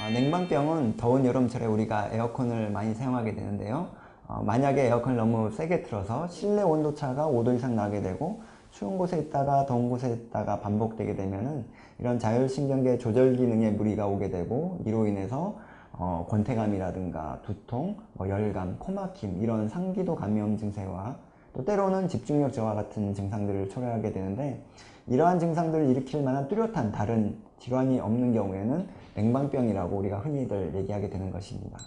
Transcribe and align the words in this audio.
어, 0.00 0.10
냉방병은 0.10 0.96
더운 0.96 1.26
여름철에 1.26 1.66
우리가 1.66 2.08
에어컨을 2.12 2.70
많이 2.70 2.94
사용하게 2.94 3.34
되는데요. 3.34 4.07
어, 4.28 4.42
만약에 4.44 4.86
에어컨을 4.86 5.16
너무 5.16 5.50
세게 5.50 5.82
틀어서 5.84 6.28
실내 6.28 6.62
온도차가 6.62 7.26
5도 7.26 7.56
이상 7.56 7.74
나게 7.74 8.02
되고 8.02 8.42
추운 8.70 8.98
곳에 8.98 9.18
있다가 9.18 9.64
더운 9.64 9.88
곳에 9.88 10.10
있다가 10.10 10.60
반복되게 10.60 11.16
되면은 11.16 11.64
이런 11.98 12.18
자율신경계 12.18 12.98
조절 12.98 13.36
기능에 13.36 13.70
무리가 13.70 14.06
오게 14.06 14.28
되고 14.28 14.78
이로 14.84 15.06
인해서 15.06 15.56
어, 15.92 16.26
권태감이라든가 16.28 17.40
두통, 17.42 17.96
뭐 18.12 18.28
열감, 18.28 18.78
코막힘 18.78 19.42
이런 19.42 19.68
상기도 19.68 20.14
감염 20.14 20.58
증세와 20.58 21.16
또 21.54 21.64
때로는 21.64 22.06
집중력 22.06 22.52
저하 22.52 22.74
같은 22.74 23.14
증상들을 23.14 23.70
초래하게 23.70 24.12
되는데 24.12 24.62
이러한 25.06 25.40
증상들을 25.40 25.88
일으킬 25.88 26.22
만한 26.22 26.46
뚜렷한 26.48 26.92
다른 26.92 27.38
질환이 27.58 27.98
없는 27.98 28.34
경우에는 28.34 28.86
냉방병이라고 29.16 29.96
우리가 29.96 30.18
흔히들 30.18 30.74
얘기하게 30.74 31.08
되는 31.08 31.30
것입니다. 31.30 31.78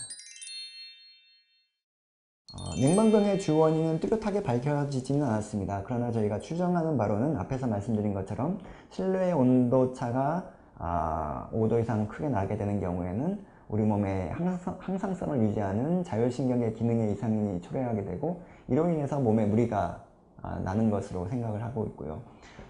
어, 2.81 2.83
냉방병의 2.83 3.39
주 3.39 3.57
원인은 3.57 3.99
뚜렷하게 3.99 4.41
밝혀지지는 4.41 5.23
않았습니다. 5.23 5.83
그러나 5.85 6.11
저희가 6.11 6.39
추정하는 6.39 6.97
바로는 6.97 7.37
앞에서 7.37 7.67
말씀드린 7.67 8.11
것처럼 8.13 8.57
실내 8.89 9.31
온도차가 9.31 10.49
아, 10.79 11.47
5도 11.53 11.79
이상 11.79 12.07
크게 12.07 12.27
나게 12.29 12.57
되는 12.57 12.79
경우에는 12.79 13.39
우리 13.69 13.83
몸의 13.83 14.31
항상, 14.31 14.75
항상성을 14.79 15.39
유지하는 15.43 16.03
자율신경계 16.03 16.73
기능의 16.73 17.13
이상이 17.13 17.61
초래하게 17.61 18.03
되고 18.03 18.41
이로 18.67 18.89
인해서 18.89 19.19
몸에 19.19 19.45
무리가 19.45 20.01
아, 20.41 20.59
나는 20.63 20.89
것으로 20.89 21.27
생각을 21.27 21.63
하고 21.63 21.85
있고요. 21.85 22.19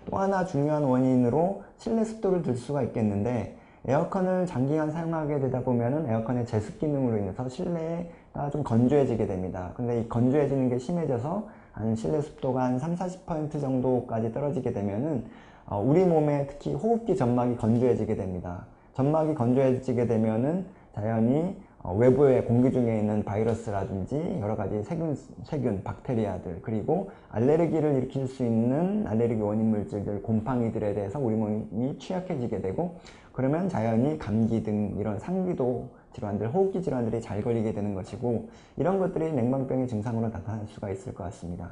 또 0.10 0.18
하나 0.18 0.44
중요한 0.44 0.84
원인으로 0.84 1.64
실내 1.78 2.04
습도를 2.04 2.42
들 2.42 2.58
수가 2.58 2.84
있겠는데 2.84 3.56
에어컨을 3.88 4.46
장기간 4.46 4.92
사용하게 4.92 5.40
되다 5.40 5.62
보면은 5.62 6.08
에어컨의 6.08 6.46
제습 6.46 6.80
기능으로 6.80 7.18
인해서 7.18 7.50
실내가 7.50 8.50
좀 8.52 8.64
건조해지게 8.64 9.26
됩니다. 9.26 9.72
근데 9.76 10.02
이 10.02 10.10
건조해지는 10.10 10.70
게 10.70 10.78
심해져서 10.78 11.48
한 11.72 11.96
실내 11.96 12.22
습도가 12.22 12.64
한 12.64 12.78
3, 12.78 12.96
40% 12.96 13.60
정도까지 13.60 14.32
떨어지게 14.34 14.74
되면은 14.74 15.26
어, 15.66 15.82
우리 15.82 16.04
몸에 16.04 16.48
특히 16.48 16.74
호흡기 16.74 17.16
점막이 17.16 17.56
건조해지게 17.56 18.16
됩니다. 18.16 18.66
점막이 18.94 19.34
건조해지게 19.34 20.06
되면은 20.06 20.66
자연히 20.94 21.56
어, 21.84 21.96
외부의 21.96 22.46
공기 22.46 22.72
중에 22.72 23.00
있는 23.00 23.24
바이러스라든지 23.24 24.38
여러 24.40 24.56
가지 24.56 24.84
세균, 24.84 25.16
세균, 25.44 25.84
박테리아들 25.84 26.60
그리고 26.62 27.10
알레르기를 27.30 27.96
일으킬 27.96 28.28
수 28.28 28.44
있는 28.46 29.08
알레르기 29.08 29.42
원인 29.42 29.72
물질들, 29.72 30.22
곰팡이들에 30.22 30.94
대해서 30.94 31.20
우리 31.20 31.36
몸이 31.36 31.98
취약해지게 31.98 32.62
되고 32.62 32.98
그러면 33.34 33.68
자연히 33.68 34.20
감기 34.20 34.62
등 34.62 34.96
이런 35.00 35.18
상기도 35.18 35.90
질환들, 36.14 36.54
호흡기 36.54 36.84
질환들이 36.84 37.20
잘 37.22 37.42
걸리게 37.42 37.74
되는 37.74 37.96
것이고 37.96 38.50
이런 38.78 39.00
것들이 39.00 39.32
냉방병의 39.32 39.88
증상으로 39.88 40.30
나타날 40.30 40.68
수가 40.68 40.92
있을 40.92 41.16
것 41.16 41.24
같습니다. 41.26 41.72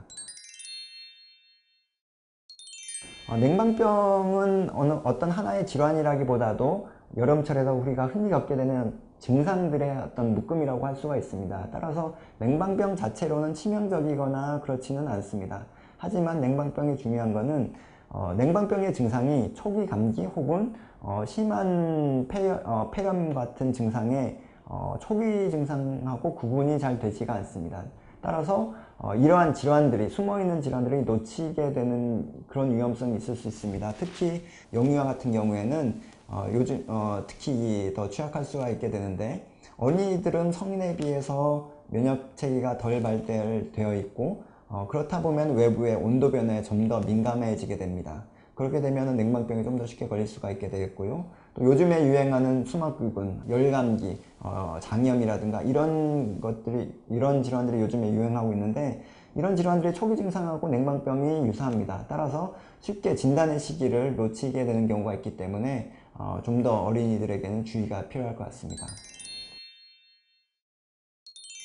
어, 3.30 3.38
냉방병은 3.38 4.72
어느, 4.74 4.94
어떤 5.04 5.30
하나의 5.30 5.68
질환이라기보다도 5.68 6.88
여름철에도 7.16 7.74
우리가 7.74 8.08
흔히 8.08 8.30
겪게 8.32 8.56
되는 8.56 9.09
증상들의 9.20 9.98
어떤 9.98 10.34
묶음이라고 10.34 10.86
할 10.86 10.96
수가 10.96 11.18
있습니다. 11.18 11.68
따라서 11.72 12.16
냉방병 12.40 12.96
자체로는 12.96 13.54
치명적이거나 13.54 14.62
그렇지는 14.62 15.08
않습니다. 15.08 15.66
하지만 15.98 16.40
냉방병이 16.40 16.98
중요한 16.98 17.34
것은 17.34 17.74
어, 18.10 18.34
냉방병의 18.36 18.94
증상이 18.94 19.54
초기 19.54 19.86
감기 19.86 20.26
혹은 20.26 20.74
어, 21.02 21.24
심한 21.26 22.26
폐렴, 22.28 22.60
어, 22.66 22.90
폐렴 22.92 23.34
같은 23.34 23.72
증상의 23.72 24.40
어, 24.66 24.96
초기 25.00 25.50
증상하고 25.50 26.36
구분이 26.36 26.80
잘 26.80 26.98
되지가 27.00 27.34
않습니다. 27.34 27.84
따라서 28.22 28.74
어, 28.98 29.16
이러한 29.16 29.54
질환들이 29.54 30.10
숨어있는 30.10 30.62
질환들이 30.62 31.04
놓치게 31.04 31.74
되는 31.74 32.28
그런 32.48 32.76
위험성이 32.76 33.18
있을 33.18 33.36
수 33.36 33.48
있습니다. 33.48 33.94
특히 33.98 34.44
영유아 34.74 35.06
같은 35.06 35.32
경우에는 35.32 36.02
어, 36.28 36.48
요즘 36.54 36.84
어, 36.88 37.24
특히 37.28 37.94
더 37.96 38.10
취약할 38.10 38.44
수가 38.44 38.70
있게 38.70 38.90
되는데 38.92 39.48
어린이들은 39.78 40.52
성인에 40.52 40.98
비해서 40.98 41.72
면역 41.88 42.36
체계가 42.36 42.78
덜 42.78 43.02
발달되어 43.02 43.96
있고 43.96 44.44
어, 44.68 44.88
그렇다 44.90 45.22
보면 45.22 45.56
외부의 45.56 45.96
온도 45.96 46.30
변화에 46.32 46.62
좀 46.62 46.88
더 46.88 47.00
민감해지게 47.00 47.78
됩니다. 47.78 48.24
그렇게 48.60 48.82
되면 48.82 49.16
냉방병이 49.16 49.64
좀 49.64 49.78
더 49.80 49.86
쉽게 49.86 50.10
걸릴 50.10 50.28
수가 50.28 50.52
있게 50.52 50.70
되겠고요. 50.70 51.24
또 51.54 51.64
요즘에 51.64 52.06
유행하는 52.06 52.66
수막구근, 52.66 53.44
열감기, 53.48 54.20
어, 54.42 54.78
장염이라든가 54.82 55.62
이런 55.62 56.42
것들이 56.42 56.94
이런 57.10 57.42
질환들이 57.42 57.80
요즘에 57.80 58.12
유행하고 58.12 58.52
있는데 58.52 59.02
이런 59.36 59.56
질환들의 59.56 59.94
초기 59.94 60.18
증상하고 60.18 60.68
냉방병이 60.68 61.48
유사합니다. 61.48 62.04
따라서 62.10 62.54
쉽게 62.82 63.16
진단의 63.16 63.60
시기를 63.62 64.18
놓치게 64.18 64.66
되는 64.66 64.88
경우가 64.90 65.14
있기 65.16 65.38
때문에 65.38 65.94
어, 66.16 66.42
좀 66.44 66.62
더 66.62 66.84
어린이들에게는 66.84 67.64
주의가 67.64 68.10
필요할 68.10 68.36
것 68.36 68.44
같습니다. 68.46 68.86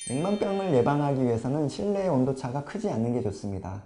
냉방병을 0.09 0.73
예방하기 0.75 1.21
위해서는 1.21 1.67
실내 1.67 2.07
온도차가 2.07 2.63
크지 2.63 2.89
않는 2.89 3.11
게 3.11 3.21
좋습니다. 3.21 3.83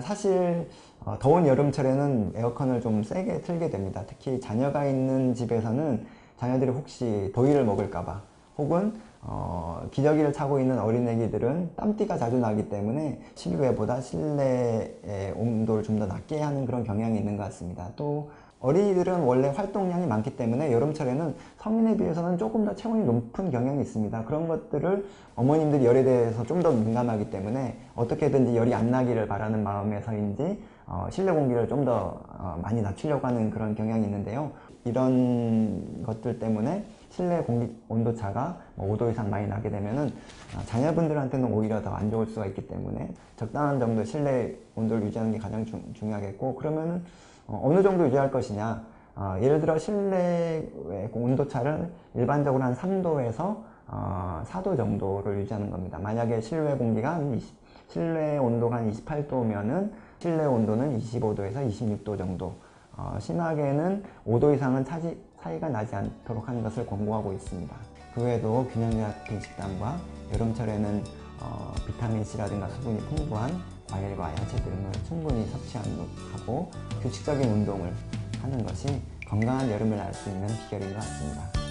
사실 0.00 0.68
어, 1.04 1.16
더운 1.20 1.46
여름철에는 1.46 2.32
에어컨을 2.36 2.80
좀 2.80 3.02
세게 3.02 3.42
틀게 3.42 3.70
됩니다. 3.70 4.04
특히 4.06 4.40
자녀가 4.40 4.86
있는 4.86 5.34
집에서는 5.34 6.06
자녀들이 6.38 6.70
혹시 6.70 7.30
더위를 7.34 7.64
먹을까봐 7.64 8.20
혹은 8.58 8.94
어, 9.24 9.86
기저귀를 9.92 10.32
차고 10.32 10.58
있는 10.60 10.78
어린애기들은 10.80 11.70
땀띠가 11.76 12.18
자주 12.18 12.36
나기 12.38 12.68
때문에 12.68 13.20
실외보다 13.36 14.00
실내의 14.00 15.32
온도를 15.36 15.82
좀 15.84 15.98
더 15.98 16.06
낮게 16.06 16.40
하는 16.40 16.66
그런 16.66 16.82
경향이 16.84 17.18
있는 17.18 17.36
것 17.36 17.44
같습니다. 17.44 17.90
또 17.96 18.30
어린이들은 18.62 19.20
원래 19.24 19.48
활동량이 19.48 20.06
많기 20.06 20.36
때문에 20.36 20.72
여름철에는 20.72 21.34
성인에 21.58 21.96
비해서는 21.96 22.38
조금 22.38 22.64
더 22.64 22.74
체온이 22.74 23.04
높은 23.04 23.50
경향이 23.50 23.82
있습니다. 23.82 24.24
그런 24.24 24.48
것들을 24.48 25.04
어머님들이 25.34 25.84
열에 25.84 26.02
대해서 26.04 26.44
좀 26.44 26.62
더 26.62 26.70
민감하기 26.70 27.28
때문에 27.30 27.76
어떻게든지 27.96 28.56
열이 28.56 28.72
안 28.72 28.90
나기를 28.92 29.26
바라는 29.26 29.64
마음에서인지 29.64 30.62
어, 30.86 31.08
실내 31.10 31.32
공기를 31.32 31.66
좀더 31.66 32.20
어, 32.38 32.60
많이 32.62 32.80
낮추려고 32.80 33.26
하는 33.26 33.50
그런 33.50 33.74
경향이 33.74 34.04
있는데요. 34.04 34.52
이런 34.84 36.02
것들 36.04 36.38
때문에 36.38 36.84
실내 37.10 37.42
공기 37.42 37.74
온도 37.88 38.14
차가 38.14 38.58
5도 38.78 38.98
뭐 39.00 39.10
이상 39.10 39.28
많이 39.28 39.48
나게 39.48 39.70
되면은 39.70 40.06
어, 40.06 40.62
자녀분들한테는 40.66 41.52
오히려 41.52 41.82
더 41.82 41.92
안 41.92 42.10
좋을 42.10 42.26
수가 42.26 42.46
있기 42.46 42.68
때문에 42.68 43.12
적당한 43.36 43.80
정도 43.80 44.04
실내 44.04 44.54
온도를 44.76 45.04
유지하는 45.06 45.32
게 45.32 45.38
가장 45.38 45.64
중, 45.64 45.82
중요하겠고 45.94 46.54
그러면은 46.54 47.02
어, 47.46 47.72
느 47.74 47.82
정도 47.82 48.06
유지할 48.06 48.30
것이냐. 48.30 48.82
어, 49.14 49.36
예를 49.40 49.60
들어 49.60 49.78
실내 49.78 50.66
온도차를 51.12 51.90
일반적으로 52.14 52.62
한 52.64 52.74
3도에서 52.74 53.56
어, 53.88 54.42
4도 54.46 54.76
정도를 54.76 55.40
유지하는 55.40 55.70
겁니다. 55.70 55.98
만약에 55.98 56.40
실외 56.40 56.74
공기가 56.76 57.14
한 57.14 57.34
20, 57.34 57.54
실내 57.88 58.38
온도가 58.38 58.76
한 58.76 58.90
28도면은 58.90 59.90
실내 60.18 60.44
온도는 60.44 60.98
25도에서 60.98 61.68
26도 61.68 62.16
정도. 62.16 62.54
어, 62.96 63.16
심하게는 63.18 64.02
5도 64.26 64.54
이상은 64.54 64.84
차지, 64.84 65.18
차이가 65.40 65.68
나지 65.68 65.94
않도록 65.94 66.48
하는 66.48 66.62
것을 66.62 66.86
권고하고 66.86 67.32
있습니다. 67.32 67.74
그 68.14 68.22
외에도 68.22 68.66
균형 68.70 68.90
잡힌 68.92 69.40
식단과 69.40 69.96
여름철에는 70.34 71.04
어, 71.40 71.72
비타민C라든가 71.86 72.68
수분이 72.68 72.98
풍부한 73.00 73.50
과일과 73.92 74.32
야채 74.32 74.56
등을 74.56 74.90
충분히 75.06 75.46
섭취하고 75.50 76.70
규칙적인 77.02 77.46
운동을 77.46 77.92
하는 78.40 78.64
것이 78.64 78.88
건강한 79.28 79.70
여름을 79.70 80.00
알 80.00 80.14
수 80.14 80.30
있는 80.30 80.48
비결인 80.64 80.94
것 80.94 81.00
같습니다. 81.00 81.61